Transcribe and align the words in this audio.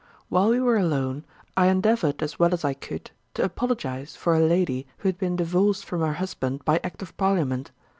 While 0.29 0.49
we 0.49 0.59
were 0.59 0.77
alone, 0.77 1.25
I 1.55 1.67
endeavoured 1.67 2.23
as 2.23 2.39
well 2.39 2.55
as 2.55 2.65
I 2.65 2.73
could 2.73 3.11
to 3.35 3.43
apologise 3.43 4.15
for 4.15 4.33
a 4.33 4.39
lady 4.39 4.87
who 4.97 5.09
had 5.09 5.19
been 5.19 5.35
divorced 5.35 5.85
from 5.85 6.01
her 6.01 6.13
husband 6.13 6.65
by 6.65 6.79
act 6.83 7.03
of 7.03 7.15
Parliament. 7.17 7.69